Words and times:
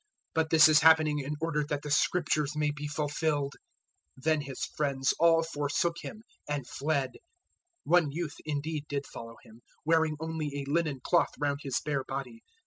But 0.33 0.49
this 0.49 0.67
is 0.67 0.79
happening 0.79 1.19
in 1.19 1.35
order 1.39 1.63
that 1.65 1.83
the 1.83 1.91
Scriptures 1.91 2.55
may 2.55 2.71
be 2.71 2.87
fulfilled.' 2.87 3.53
014:050 4.19 4.23
Then 4.23 4.41
His 4.41 4.65
friends 4.65 5.13
all 5.19 5.43
forsook 5.43 5.97
Him 6.01 6.23
and 6.49 6.65
fled. 6.67 7.11
014:051 7.13 7.17
One 7.83 8.11
youth 8.11 8.35
indeed 8.43 8.85
did 8.89 9.05
follow 9.05 9.35
Him, 9.43 9.61
wearing 9.85 10.17
only 10.19 10.55
a 10.55 10.65
linen 10.71 11.01
cloth 11.03 11.35
round 11.37 11.59
his 11.61 11.79
bare 11.85 12.03
body. 12.03 12.41